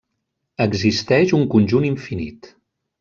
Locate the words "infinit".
1.91-2.51